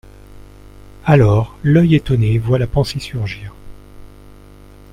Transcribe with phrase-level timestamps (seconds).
[1.05, 3.53] Alors, l'œil étonné voit la pensée surgir.